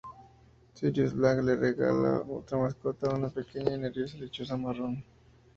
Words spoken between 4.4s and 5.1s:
marrón.